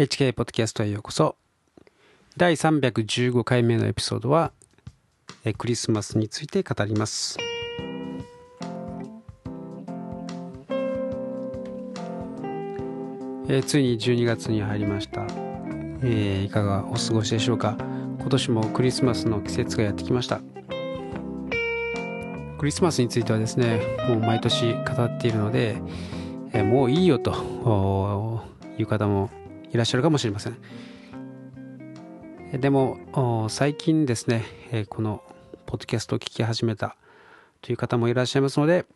[0.00, 1.36] HK ポッドキャストへようこそ。
[2.34, 4.50] 第315回目のエピソードは
[5.58, 7.36] クリスマスについて語ります。
[13.46, 15.26] えついに12月に入りました、
[16.02, 17.76] えー、いかがお過ごしでしょうか。
[18.20, 20.40] 今年もクリスマスの季節がやってきました。
[22.56, 25.76] クリスマスについてはですねもう毎年語っているので、
[26.54, 27.32] えもういいよと
[28.78, 29.28] いう方も
[29.72, 30.56] いらっしゃるかもしれません。
[32.52, 34.44] でも最近ですね
[34.88, 35.22] この
[35.66, 36.96] ポッドキャストを聞き始めた
[37.62, 38.86] という方もいらっしゃいますので、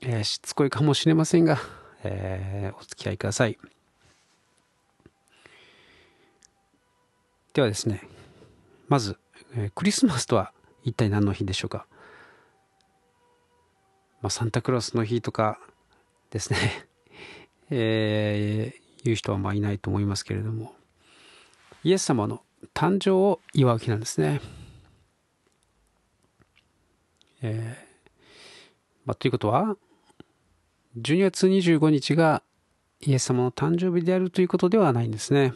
[0.00, 1.58] えしつこいかもしれませんが、
[2.04, 3.58] えー、お付き合いください。
[7.54, 8.02] ではですね
[8.88, 9.18] まず、
[9.56, 10.52] えクリスマスとは
[10.84, 11.86] 一体何の日でしょうか、
[14.20, 15.58] まあ、サンタクロースの日とか
[16.30, 16.58] ですね、
[17.70, 18.74] え
[19.04, 20.74] いう人はまあいないと思いますけれども
[21.84, 22.42] イエス様の
[22.74, 24.40] 誕生を祝う日なんですね。
[27.42, 27.92] えー
[29.04, 29.76] まあ、ということは
[30.96, 32.42] 12月25日が
[33.00, 35.52] イエス様の誕生日であるということではないんですね。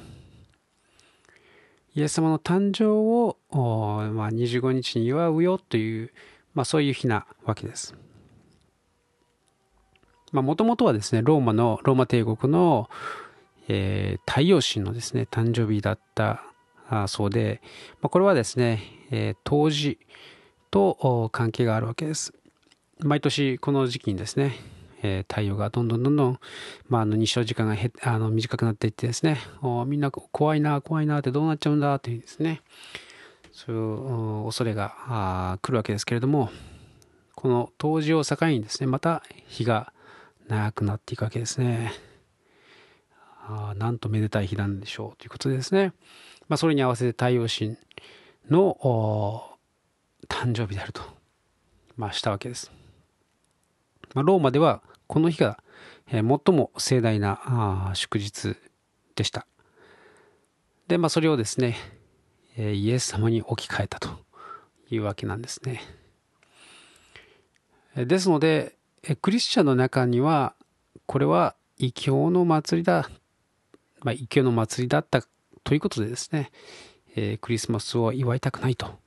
[1.95, 6.13] イエス様の誕生を、まあ、25日に祝うよという、
[6.55, 7.95] まあ、そういう日なわけです。
[10.33, 12.91] もともとはですね、ローマの、ローマ帝国の、
[13.69, 16.43] えー、太陽神のですね、誕生日だった
[17.09, 17.61] そうで、
[18.01, 19.99] まあ、これはですね、えー、冬至
[20.71, 22.33] と関係があるわけです。
[23.01, 24.55] 毎年この時期にですね、
[25.03, 26.39] えー、太陽がどんどんどんどん、
[26.89, 29.39] まあ、あの日照時間がへあの短くなっていってですね、
[29.87, 32.63] みんな怖いな、怖いなってどうなっちゃうんだというですね、
[33.53, 36.51] そういう恐れが来るわけですけれども、
[37.35, 39.93] この冬至を境にですね、また日が
[40.49, 41.93] 長くなっていくわけですね。
[43.49, 45.93] あなんとめでたい日なんでしょうということでですね、
[46.49, 47.77] まあ、それに合わせて太陽神
[48.51, 49.49] の
[50.29, 51.03] 誕生日であると、
[51.97, 52.73] まあ、したわけです。
[54.15, 55.63] まあ、ローマではこの日が、
[56.09, 58.57] え、最も盛大なあ祝日
[59.15, 59.47] でした。
[60.89, 61.77] で、まあ、それをですね、
[62.57, 64.09] え、イエス様に置き換えたと
[64.91, 65.81] いうわけなんですね。
[67.95, 68.77] ですので、
[69.23, 70.55] クリスチャンの中には、
[71.07, 73.09] これは異教の祭りだ
[74.03, 75.23] まあ、一挙の祭りだった
[75.65, 76.51] ということでですね、
[77.17, 78.99] えー、クリスマスを祝いたくないと。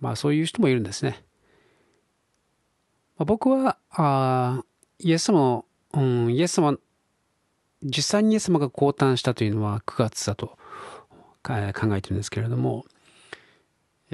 [0.00, 1.22] まあ、そういう人もいるんですね。
[3.18, 4.62] まあ、僕は、あ
[4.98, 5.64] イエス様、
[5.94, 6.76] うん、イエス様、
[7.82, 10.58] 実際にイエス様が降誕したというのは9月だと
[11.42, 11.72] 考え
[12.02, 12.84] てるんですけれども、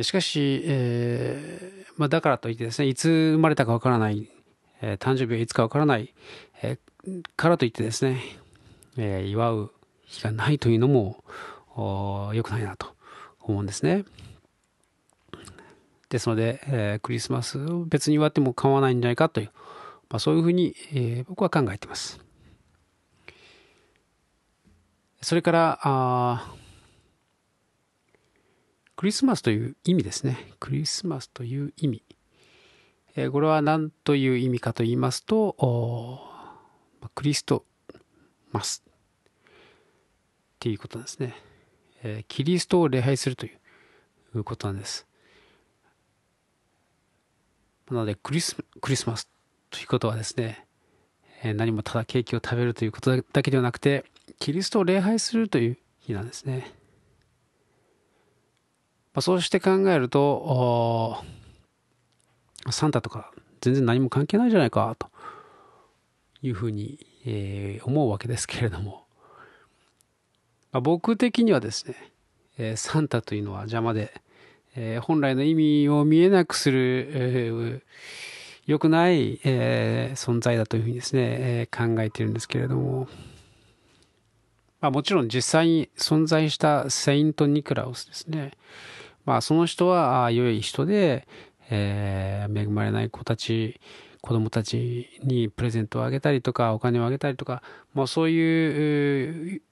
[0.02, 4.28] しかし、えーまあ、だからといってですね、いつ生まれたかわからない、
[4.82, 6.14] えー、誕生日はいつかわからない、
[6.62, 8.20] えー、からといってですね、
[8.98, 9.72] えー、祝う
[10.06, 11.22] 日がないというのも
[12.34, 12.94] 良くないなと
[13.40, 14.04] 思うんですね。
[16.08, 19.50] ですので、えー、クリスマスを別に祝っても構わないんじゃないかという、
[20.08, 22.20] まあ、そういうふうに、えー、僕は考えています。
[25.20, 26.54] それからあ
[28.94, 30.52] クリスマスという意味ですね。
[30.60, 32.02] クリスマスという意味。
[33.16, 35.56] えー、これは何という意味かと言いますと、
[37.14, 37.64] クリスト
[38.52, 38.85] マス
[40.66, 41.36] っていうことなんですね。
[42.02, 43.50] えー、キリストを礼拝するとい
[44.34, 45.06] うことなんです。
[47.88, 49.28] なのでクリス、クリスマス
[49.70, 50.66] ということはですね、
[51.44, 54.06] えー、何もただケーキを食べるということだけではなくて、
[54.40, 56.72] キリストを礼拝するという日なんですね。
[59.14, 61.22] まあ、そうして考えると、
[62.72, 65.06] サンタとか全然何も関係ないじゃないかと
[66.42, 69.05] いうふうに、えー、思うわけですけれども、
[70.76, 71.94] まあ、僕的にはですね、
[72.58, 74.12] えー、サンタというのは邪魔で、
[74.76, 77.80] えー、本来の意味を見えなくする、えー、
[78.66, 83.08] 良くない、えー、存在だというふうにですね、えー、考えているんですけれども、
[84.82, 88.50] まあ、もちろん実際に存在したセイント・ニクラウスですね。
[89.24, 91.26] まあ、その人は良い人で、
[91.70, 93.80] えー、恵まれない子たち、
[94.20, 97.62] 子供たちにプレゼントをあげたりとか、お金をあげたりとか、
[97.94, 99.62] まあ、そういう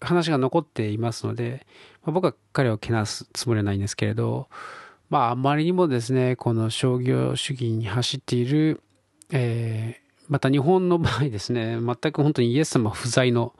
[0.00, 1.66] 話が残っていますので、
[2.04, 4.48] まあ、僕は彼をけなすつもりはないんですけれど、
[5.10, 8.80] まあ、あまりにもですね、この商業主義に走っている、
[9.32, 13.52] えー、また日本の場合ですね、全く本当にイエス様不在の、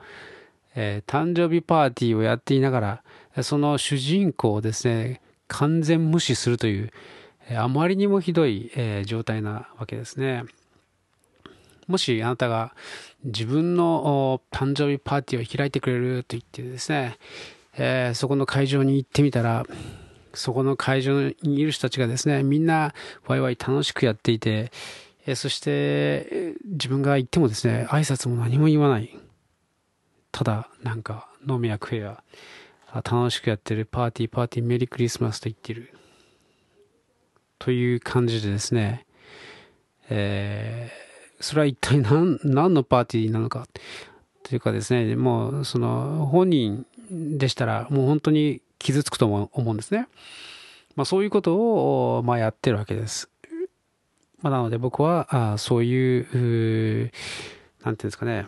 [0.75, 3.03] えー、誕生日パーティーをやっていなが
[3.35, 6.91] ら、その主人公をですね、完全無視するという、
[7.57, 10.45] あまりにもひどい、えー、状態なわけですね。
[11.87, 12.73] もしあなたが
[13.23, 17.17] 自分の誕生日パーティーを開いてくれると言ってですね、
[17.77, 19.65] えー、そこの会場に行ってみたら、
[20.33, 22.93] そこの会場にいる人たちがですね、みんな
[23.27, 24.71] ワイワイ楽しくやっていて、
[25.25, 29.17] えー、そして自分が行ってもですね、挨拶も何も言わない。
[30.31, 32.23] ただ、なんか飲みや食えや、
[32.93, 35.93] 楽しくやってるパーティーパーティーメリークリスマスと言ってる。
[37.59, 39.05] という感じでですね、
[40.09, 41.10] えー、
[41.41, 43.67] それは一体何何のパーティーなのか
[44.43, 50.07] というかですね、もうその本人でしたらもう本当に傷つくと思うんですね。
[50.95, 53.29] まあ、そういうことを、まあ、やってるわけです。
[54.41, 57.11] まあ、なので僕はあそういう、
[57.83, 58.47] なんていうんですかね、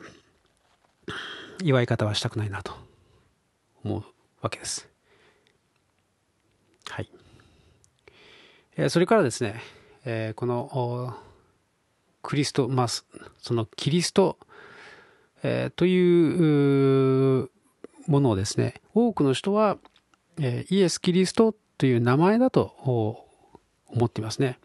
[1.63, 2.73] 祝い方はしたくないなと
[3.83, 4.03] 思う
[4.41, 4.89] わけです。
[6.89, 7.09] はい。
[8.75, 9.61] えー、それからですね、
[10.03, 11.15] えー、この
[12.23, 14.37] クリスト、まあ、そのキリスト、
[15.43, 17.49] えー、という
[18.07, 19.77] ものをですね、多くの人は、
[20.39, 22.73] えイエス・キリストという名前だと
[23.87, 24.57] 思っていますね。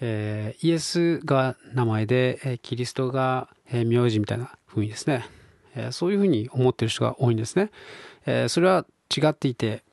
[0.00, 5.26] えイエスが名前で、えキリストが、え名字みたいな風にですね、
[5.76, 7.70] えそういうふうに思ってる人が多いんですね。
[8.26, 9.84] えそれは違っていて、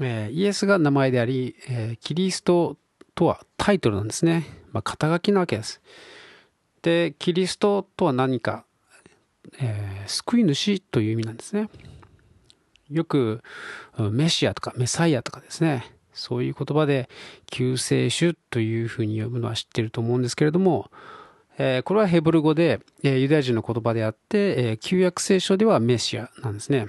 [0.00, 2.76] えイエスが名前であり、えキリスト
[3.18, 4.46] とはタイトルなんですね。
[4.70, 5.80] まあ、肩書きなわけです。
[6.82, 8.64] で、キリストとは何か、
[9.58, 11.68] えー、救い主という意味なんですね。
[12.88, 13.42] よく
[13.98, 17.08] メシアとかメサイアとかですね、そういう言葉で
[17.46, 20.88] 救世主というふうに呼ぶのは知ってると思うんですけれども、
[21.58, 26.86] えー、これはヘブル語で、えー、ユダヤ人の言葉であって、えー、旧約聖書ではメシアなんですね。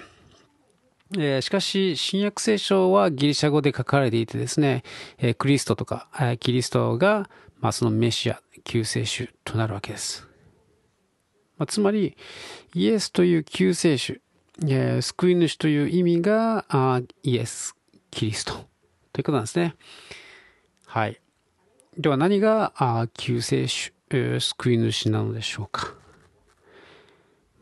[1.17, 4.83] えー、しかし、新約聖書はギリシャ語で書かれていてですね、
[5.17, 7.29] えー、クリストとか、えー、キリストが、
[7.59, 10.27] まあ、そのメシア、救世主となるわけです。
[11.57, 12.15] まあ、つまり、
[12.75, 14.21] イエスという救世主、
[14.63, 17.75] えー、救い主という意味があイエス、
[18.12, 18.53] キリスト
[19.12, 19.75] ということなんですね。
[20.85, 21.19] はい。
[21.97, 25.95] では何があ救世主、救い主なのでしょうか。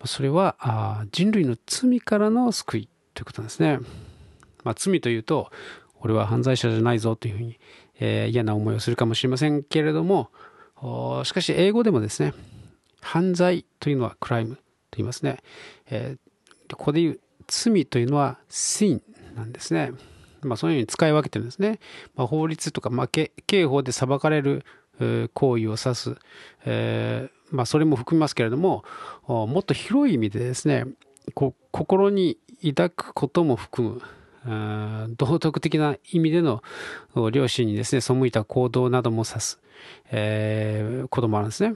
[0.06, 3.80] それはあ人類の罪からの救いということなんですね。
[4.64, 5.50] まあ、罪というと、
[6.02, 7.60] 俺は犯罪者じゃないぞというふうに、
[8.00, 10.30] えー、嫌な思いをするかもしれませんけれども、
[11.24, 12.36] しかし英語でもですね、
[13.02, 14.62] 犯罪というのはクライムと
[14.98, 15.40] 言いますね。
[15.90, 19.02] えー、ここで言う罪というのは sin
[19.36, 19.94] なんですね。
[20.44, 21.80] まあ、そういうふうに使い分けてるんですね。
[22.16, 23.32] まあ、法律とか、まあ、刑
[23.66, 24.64] 法で裁かれる
[25.34, 26.16] 行為を指す、
[26.66, 28.84] えー、まあ、それも含みますけれども、
[29.28, 30.86] もっと広い意味でですね、
[31.34, 34.02] こ心に抱くことも含
[34.46, 36.62] む、道徳的な意味での
[37.32, 39.60] 両親にですね、背いた行動なども指す、
[40.12, 41.72] えー、こともあるんですね。
[41.72, 41.76] ま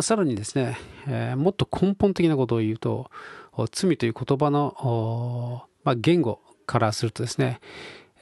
[0.00, 0.78] あ、さらにですね、
[1.08, 3.10] えー、もっと根本的なことを言うと、
[3.72, 7.60] 罪という言葉の、まあ、言語からするとですね、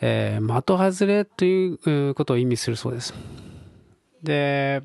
[0.01, 3.13] えー、的外れということを意味するそうです。
[4.23, 4.83] で、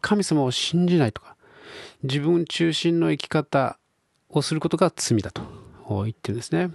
[0.00, 1.36] 神様を信じないとか、
[2.02, 3.78] 自分中心の生き方
[4.30, 5.42] をすることが罪だと
[6.04, 6.70] 言ってるんですね。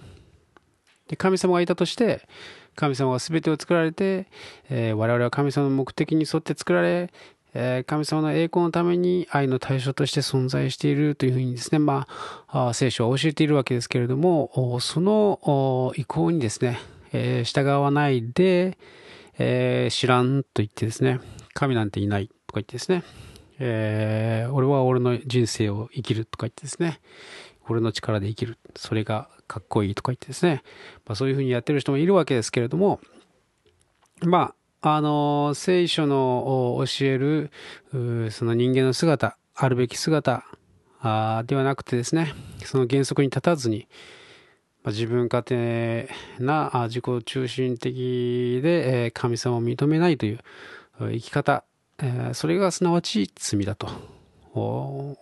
[1.08, 2.26] で神様がいたとして、
[2.76, 4.26] 神様が全てを作られて、
[4.68, 7.10] えー、我々は神様の目的に沿って作られ、
[7.52, 12.08] えー、神様の栄光のために愛の対象として存在しているというふうにですね、ま
[12.48, 16.78] あ、聖書は教えているわけですけれども、その意向にですね、
[17.12, 18.76] えー、従わないで、
[19.38, 21.20] え、知らんと言ってですね、
[21.52, 23.04] 神なんていないとか言ってですね、
[23.60, 27.00] えー、俺は俺の人生を生きるとか言ってですね、
[27.68, 28.58] 俺の力で生きる。
[28.76, 30.62] それがかっこいいとか言ってですね、
[31.06, 33.00] まあ、そういうふうにやってる人もいるわけですけれども、
[34.22, 37.50] まあ、あの、聖書の教える、
[38.30, 40.44] その人間の姿、あるべき姿
[41.00, 43.86] あではなくてですね、その原則に立たずに、
[44.82, 50.40] まあ、自分勝手な自己中心的で神様を認めないという
[50.98, 51.64] 生き方、
[52.32, 53.88] それがすなわち罪だと。
[54.52, 55.16] 本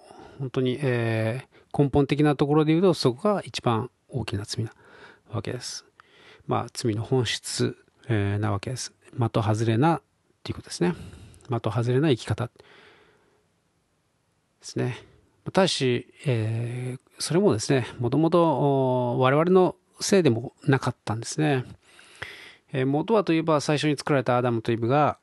[0.51, 1.47] 当に、え
[1.77, 4.73] 根本的なところで言うとそこが一番大きな罪な
[5.31, 5.85] わけです。
[6.47, 7.77] まあ罪の本質、
[8.09, 8.93] えなわけです。
[9.19, 10.03] 的外れなっ
[10.43, 10.95] ていうことですね。
[11.49, 12.53] 的外れな生き方で
[14.61, 14.97] すね。
[15.45, 21.65] ただし、えー、それもですね、もともと我々のせいでもなかったんですね。
[22.73, 25.19] えー、元はといえば最初に作られたアダムとイブが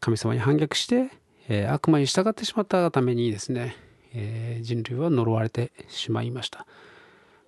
[0.00, 1.10] 神様に反逆して、
[1.48, 3.76] えー、悪魔に従ってしまったためにですね、
[4.14, 6.66] えー、人類は呪われてしまいました。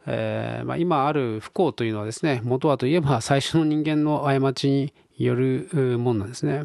[0.07, 5.69] えーまあ、今ある不幸というのはですね、元はといえば最初の人間の過ちによる
[5.99, 6.65] もんなんですね。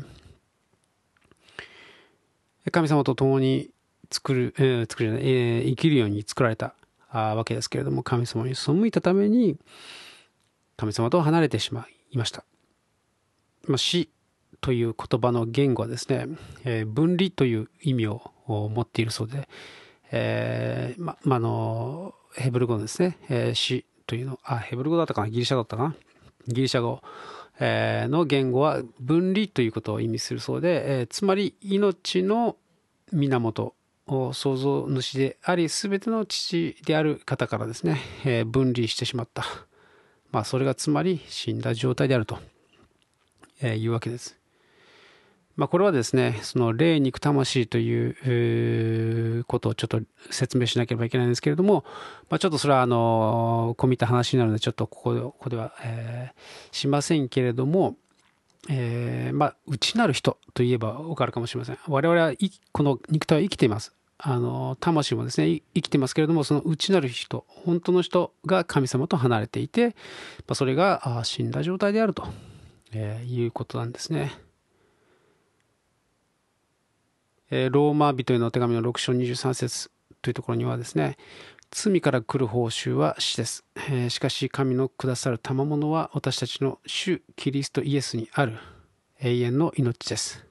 [2.71, 3.69] 神様と共に
[4.11, 6.73] 作る、えー、作るじゃない、えー、生きるように作られた
[7.09, 9.57] あわけですけれども、神様に背いたために、
[10.77, 12.43] 神様と離れてしまいました。
[13.67, 14.09] まあ、死
[14.61, 16.27] という言葉の言語はですね、
[16.65, 19.47] えー、分離という意味を持っているそうで、
[20.11, 25.95] えー、ま、まあの、ヘブル語のですね、えー、死というの、あ、ヘブル語だったかなギリシャだったかな
[26.47, 27.01] ギリシャ語、
[27.59, 32.55] えー、の言語は分離ということを意味するそうで、えー、つまり命の
[33.11, 33.75] 源
[34.07, 39.43] を創造主であり、すべての父である方からですね、えー、分離してしまった。
[40.31, 42.39] まあ、それがつまり死んだ状態であると、
[43.61, 44.38] えいうわけです。
[45.59, 49.99] まあ、これはですね、その霊肉魂ということをちょっと
[50.29, 51.83] 説明しなければいけないんですけれども、
[52.29, 57.97] まあ、ちょっとそれはあの、込みた話になるので、ちょっとここでここでは、えー、しませんけれども、
[58.69, 61.77] えー、まあ、内なる人といえばわかるかもしれません。
[61.89, 62.33] 我々は
[62.71, 63.93] この肉体は生きています。
[64.17, 69.93] あの、魂もですね、生きてますけれども、その内なる人、本当の人が神様と離れていて、
[70.47, 72.25] ま、それが死んだ状態であると、
[72.93, 74.31] えー、いうことなんですね。
[77.49, 79.91] ローマ人への手紙の6章23節
[80.21, 81.17] というところにはですね、
[81.71, 83.63] 罪から来る報酬は死です。
[83.89, 88.57] えしかし神のくださる賜物は私たちの主キリストイエスにある
[89.19, 90.45] 永遠の命です。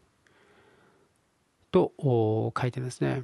[1.70, 3.22] と書いてますね。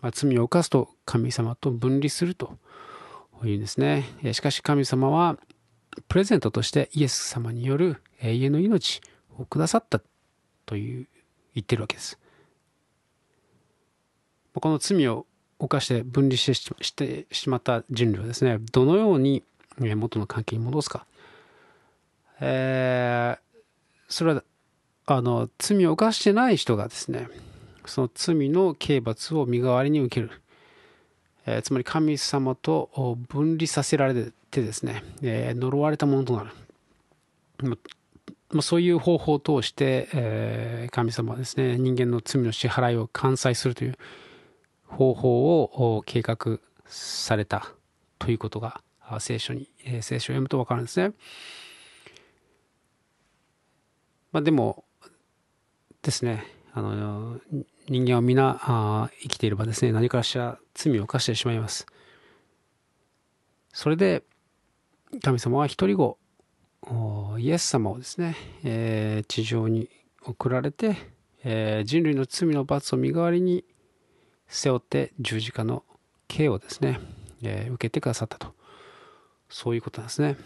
[0.00, 2.58] まあ、罪を犯すと神様と分離すると
[3.42, 4.04] いうんですね。
[4.32, 5.38] しかし神様は
[6.08, 9.00] プレゼントとしてイエス様による永遠の命
[9.38, 10.00] をくださった
[10.66, 11.08] という
[11.54, 12.18] 言ってるわけです。
[14.60, 15.26] この罪を
[15.58, 19.42] 犯して分離してしてしまった人類はですね、どのように
[19.78, 21.06] 元の関係に戻すか。
[22.40, 23.38] えー、
[24.08, 24.42] それは、
[25.06, 27.28] あの、罪を犯してない人がですね、
[27.86, 30.30] その罪の刑罰を身代わりに受ける。
[31.46, 36.50] えー、つまり神様と分離させられてですね、えー、呪われたものとなる。
[38.50, 43.98] まあ、そういう方法を通して、えー、神様はですね、人間の罪の支払いを完済するという、
[44.94, 47.68] 方法を計画された
[48.18, 48.80] ということが
[49.18, 49.68] 聖書に、
[50.00, 51.14] 聖書を読むと分かるんですね。
[54.32, 54.84] まあ、でも
[56.02, 57.40] ですね、あの
[57.88, 61.86] 人間は皆あ生きていればですね、何かしら罪を犯してしまいます。
[63.72, 64.22] それで
[65.22, 66.18] 神様は一人子、
[67.38, 69.88] イエス様をですね、えー、地上に
[70.22, 70.96] 送られて、
[71.44, 73.64] えー、人類の罪の罰を身代わりに
[74.48, 75.84] 背負って十字架の
[76.28, 77.00] 刑をですね、
[77.42, 78.54] えー、受けてくださったと。
[79.48, 80.36] そういうことなんですね。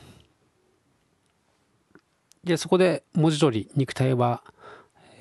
[2.45, 4.43] で、そこで文字通り肉体は、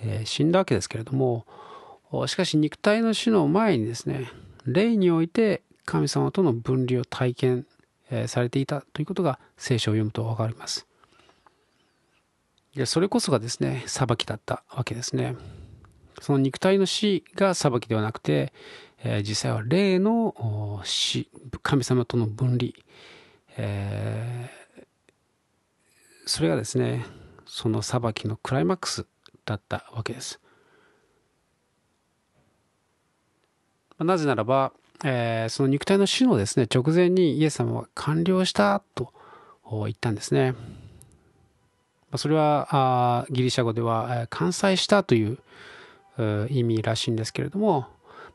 [0.01, 1.46] えー、死んだわけですけれども、
[2.27, 4.31] しかし肉体の死の前にですね、
[4.65, 7.65] 霊において神様との分離を体験、
[8.10, 10.88] えー、されていたということが聖書を読むと分かります。
[12.75, 15.36] でそれこそがですね、裁きだったわけですね。
[16.21, 18.53] その肉体の死が裁きではなくて、
[19.03, 21.29] えー、実際は霊の死、
[21.62, 22.71] 神様との分離、
[23.57, 24.83] えー、
[26.25, 27.05] それがですね、
[27.45, 29.05] その裁きのクライマックス
[29.45, 30.39] だったわけです。
[34.00, 39.13] なぜならば、えー、その肉体の死のですね、直前にイエス様は完了したと
[39.69, 40.55] 言ったんですね。
[42.15, 45.39] それはあギリシャ語では完済したという
[46.50, 47.88] 意味らしいんですけれども、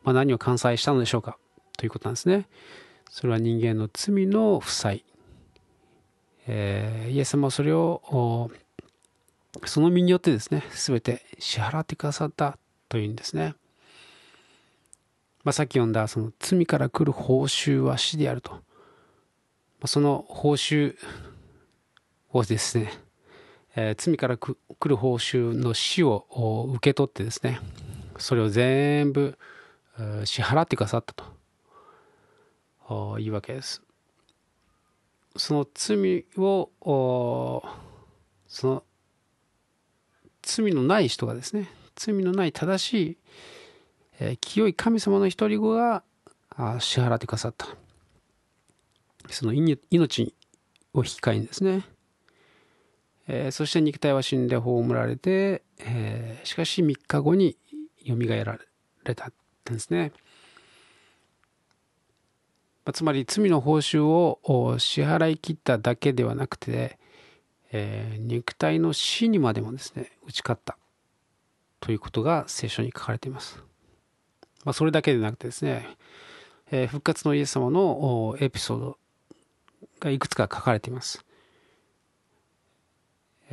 [0.03, 1.37] まあ、何を完済したのでしょうか？
[1.77, 2.47] ということなんですね。
[3.09, 5.05] それは人間の罪の負債。
[6.47, 8.49] えー、イエス様はそれを
[9.65, 12.57] その身によってですね、すべて支払ってくださった
[12.89, 13.55] というんですね。
[15.43, 18.59] まあ、さっき読んだその罪から来る報酬は死であると。
[19.85, 20.95] その報酬
[22.31, 22.91] をですね、
[23.75, 26.27] え、罪から来る報酬の死を
[26.75, 27.59] 受け取ってですね、
[28.17, 29.37] それを全部
[30.25, 31.15] 支払ってくださった
[32.87, 33.81] というわけです。
[35.35, 37.63] その罪を、
[38.47, 38.83] その
[40.43, 43.17] 罪のない人がですね、罪のない正しい、
[44.19, 46.03] え、清い神様の一人子が
[46.79, 47.67] 支払ってくださった。
[49.29, 50.35] その命
[50.93, 51.83] を引き換えにですね、
[53.27, 57.57] えー、そして肉体は死んで葬られて、えー、しかし3日後に
[58.03, 58.59] よみがえら
[59.05, 59.33] れたん
[59.65, 60.11] ですね。
[62.85, 66.99] まあ、つまり罪の報酬を支払い切っただけではなくて、
[67.71, 70.77] えー、肉体の死にまでもですね打ち勝った
[71.79, 73.63] ということが聖書に書かれています。
[74.65, 75.97] まあ、それだけでなくてですね、
[76.71, 78.97] え、復活のイエス様のエピソード
[79.99, 81.25] がいくつか書かれています。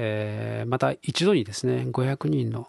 [0.02, 2.68] えー、また一度にですね、500人の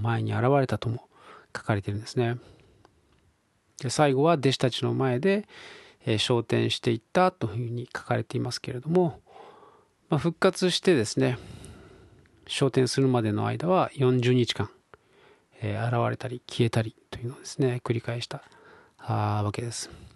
[0.00, 1.06] 前に現れたとも
[1.54, 2.38] 書かれてるんですね。
[3.82, 5.46] で最後は弟子たちの前で、
[6.06, 9.20] えー、昇天していったというふうに書かれていますけれども、
[10.08, 11.36] まあ、復活してですね、
[12.46, 14.70] 昇天するまでの間は40日間、
[15.60, 18.42] えー、現れたり消えたりというのをですね、繰り返した
[18.98, 20.09] わけです。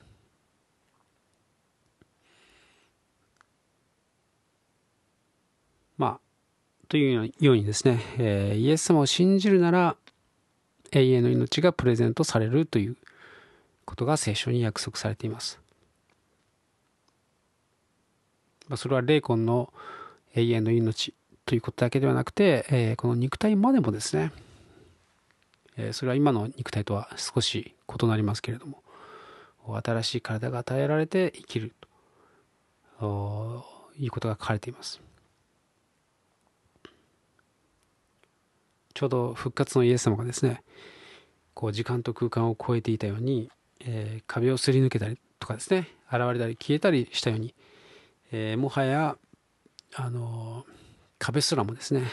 [5.96, 6.20] まあ、
[6.88, 9.96] というようにですね、えー、イエス様を信じるなら
[10.92, 12.96] 永遠の命がプレゼントされるという
[13.84, 15.60] ことが聖書に約束されています。
[18.68, 19.72] まあ、それは霊魂の
[20.34, 21.14] 永遠の命
[21.46, 24.32] ということだけではなくて、えー、この肉体までもですね、
[25.76, 28.82] えー、それは今の肉体とは少し異なりますけれども
[29.84, 31.74] 新しい体が与えられて生きる
[32.98, 33.64] と
[33.98, 35.00] いうことが書かれています。
[38.94, 40.62] ちょうど復活のイエス様がですね
[41.52, 47.54] こう時間と空間を超えていたように、えー、壁をすり抜けたりとかですね現れたり消えたりしたように、
[48.32, 49.16] えー、もはや
[49.96, 50.64] あの
[51.18, 52.04] 壁すらもですね、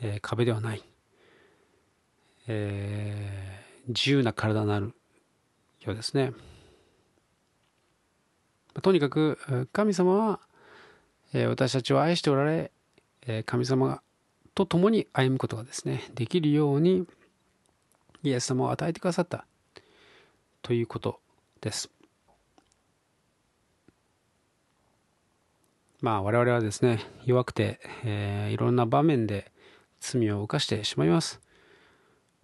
[0.00, 0.84] えー、壁ではない、
[2.46, 4.94] え自由な体になる
[5.80, 6.32] ようですね。
[8.82, 10.40] とにかく神様は、
[11.32, 12.70] え私たちを愛しておられ、
[13.26, 14.02] え神様が
[14.54, 17.06] と共に歩むことがですね、できるように、
[18.22, 19.46] イエス様を与えてくださった
[20.62, 21.20] ということ
[21.60, 21.90] です。
[26.00, 29.50] まあ我々はですね、弱くて、えー、いろんな場面で
[30.00, 31.40] 罪を犯してしまいます。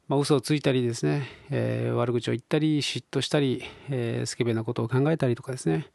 [0.08, 5.86] まあ、嘘をついたりですね、えー、悪口を言ったり、嫉妬したり、えー、スケベなことを考えたりとかですね、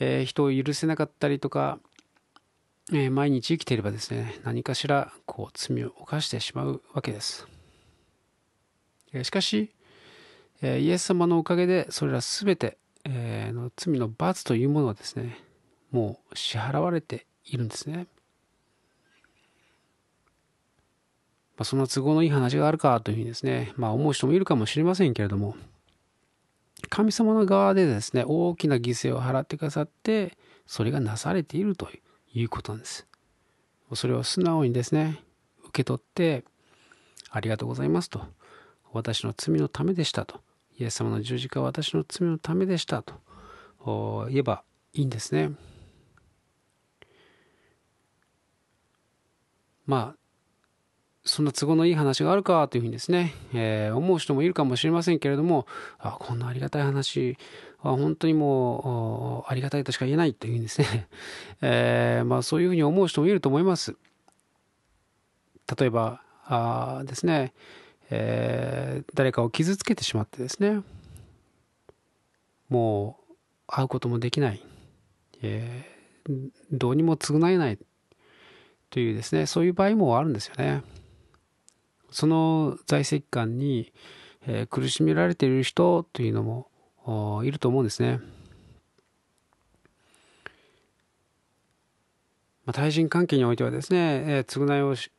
[0.00, 1.78] えー、人を許せなかったりとか、
[2.92, 7.48] え毎日生きていればですね、何かしらこう罪を犯してしまうわけです。
[9.12, 9.72] えしかし、
[10.62, 15.36] えイエス様のおかげでそれら全て、えの罪の罰というものはですね、
[15.90, 18.06] もう支払われているんですね。
[21.56, 25.56] まあ、そんな都合のいい話があるかというふうにですね、まあ思う人もいるかもしれませんけれども、
[26.88, 32.05] 神様の側でですね、大きな犠牲を払ってくださって、それがなされているという
[32.40, 33.06] いうことなんです。
[33.94, 35.20] それを素直にですね、
[35.60, 36.44] 受け取って、
[37.30, 38.20] ありがとうございますと。
[38.92, 40.40] 私の罪のためでしたと。
[40.78, 43.14] イエス様の十字架は私の罪のためでしたと
[44.28, 45.52] 言えばいいんですね。
[49.86, 50.25] まあ、
[51.26, 55.66] そんな都合のいい話があるかというふうにですね、えー、思う人もいるかもしれませんけれども、
[55.98, 57.36] あこんなありがたい話
[57.82, 61.08] は本当にもうありがたいとしか言えないというふうにですね、
[61.62, 63.96] えー、まあ、そういうふうに思う人もいると思います。
[65.78, 67.52] 例えばあですね、
[68.10, 70.82] えー、誰かを傷つけてしまってですね、
[72.68, 73.34] もう
[73.66, 74.62] 会うこともできない、
[75.42, 75.84] え
[76.70, 77.78] どうにも償えない
[78.90, 80.82] というですね、そういう場合もあるんですよね。
[82.16, 83.92] その在籍感に、
[84.46, 86.66] えー、苦しめられている人というの
[87.04, 88.20] もいると思うんですね。
[92.64, 95.10] まあ、対人関係においてはですね、えー、償いをし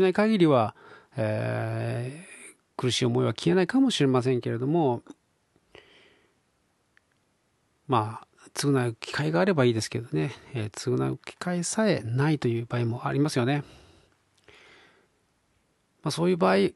[0.00, 0.76] ない限りは、
[1.16, 5.02] えー、苦しい思いは消えないかもしれませんけれども、
[7.88, 13.64] まあ、償う機会があればいいですけどね、えー、償う機会さえないという場合もありますよね。
[16.06, 16.74] まあ、そういう場合、イ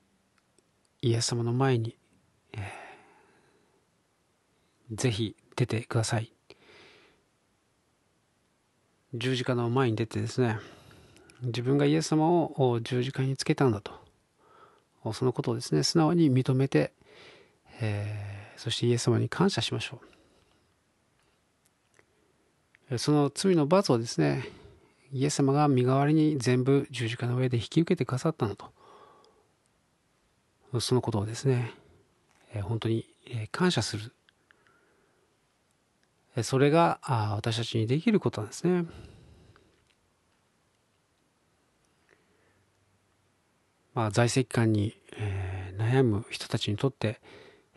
[1.03, 1.97] エス様の前に、
[2.53, 6.33] えー、ぜひ出てください。
[9.14, 10.59] 十字架の前に出てですね、
[11.43, 13.93] 自分がイエス様を十字架につけたんだと、
[15.12, 16.93] そのことをですね、素直に認めて、
[17.81, 20.01] えー、そしてイエス様に感謝しましょ
[22.90, 22.99] う。
[22.99, 24.43] その罪の罰をですね、
[25.12, 28.73] イエス様が身代わりに全部十字架の上で引き受けてくださったのと。
[30.78, 31.72] そのことをですね、
[32.54, 33.06] え本当に
[33.50, 34.12] 感謝する。
[36.44, 37.00] それが
[37.35, 38.85] 私たちにできることなんですね。
[43.94, 47.20] まあ、在籍感に、え、悩む人たちにとって、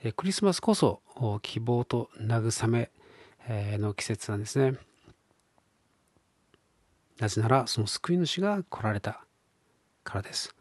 [0.04, 1.02] え、クリスマスこそ
[1.42, 2.92] 希望と慰め、
[3.48, 4.78] え、の季節なんですね。
[7.20, 9.24] なぜならその救い主が来られた
[10.04, 10.56] からです。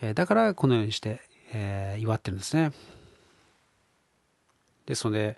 [0.00, 1.20] えだからこのようにして、
[1.52, 2.72] え祝ってるんですね。
[4.86, 5.36] ですので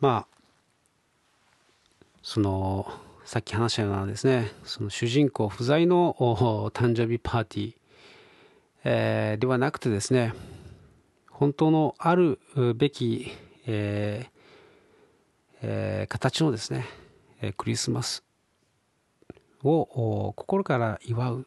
[0.00, 0.38] まあ
[2.22, 2.86] その
[3.24, 6.14] さっき話したようなですねその主人公不在の
[6.72, 7.74] 誕生日パーティー、
[8.84, 10.34] えー、ではなくてですね
[11.30, 12.38] 本当のある
[12.76, 13.32] べき、
[13.66, 14.30] えー
[15.62, 16.86] えー、形のですね
[17.56, 18.24] クリスマス
[19.64, 21.46] を心から祝う、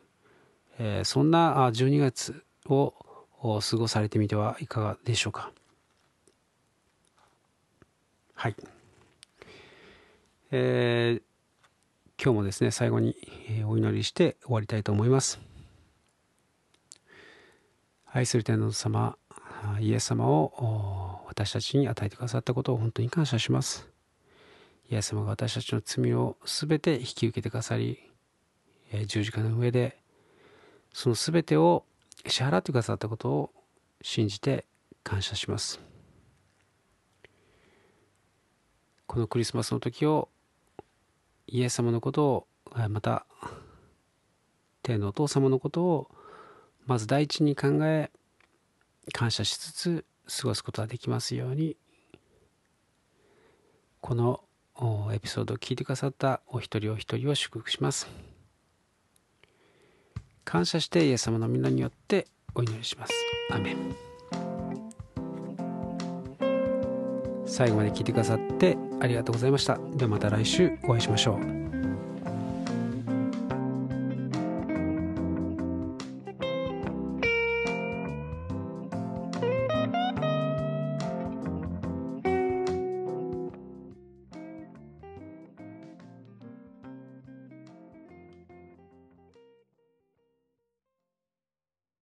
[0.83, 2.95] え、そんな12月を
[3.43, 5.51] 過ごされてみてはいかがでしょうか？
[8.33, 8.55] はい。
[10.49, 13.15] えー、今日もですね最後に
[13.67, 15.39] お祈りして終わりたいと思います。
[18.07, 19.17] 愛する天皇様
[19.79, 23.87] イエス様を私たちに与えてくださったことを本当に感謝します。
[24.89, 27.99] イエス様が私たちの罪を全て引き受けてくださり
[29.05, 30.00] 十字架の上で
[30.93, 31.85] その全てを
[32.27, 33.53] 支払ってくださったことを
[34.01, 34.65] 信じて
[35.03, 35.79] 感謝します。
[39.07, 40.29] このクリスマスの時を
[41.47, 42.47] イエス様のことを
[42.89, 43.25] また
[44.83, 46.07] 天のお父様のことを
[46.85, 48.09] まず第一に考え
[49.11, 50.05] 感謝しつつ
[50.39, 51.75] 過ごすことができますように
[53.99, 54.41] この
[55.13, 58.30] エピソードを聞いてくださったお一人お一人を祝福します。
[60.43, 63.13] 感謝してイエス様の皆によってお祈りします。
[63.51, 63.95] アメン。
[67.45, 69.77] 最後まで聞いてくださってありがとうございました。
[69.95, 71.80] ではまた来週お会いしましょう。